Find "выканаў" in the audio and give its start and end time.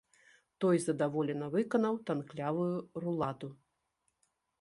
1.55-1.99